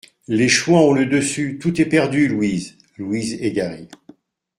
[0.27, 2.75] Les chouans ont le dessus, tout est perdu, Louise!
[2.97, 3.87] LOUISE, égarée.